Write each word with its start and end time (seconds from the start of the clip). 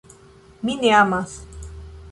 "Mi 0.63 0.77
ne 0.81 0.95
amas." 1.03 1.39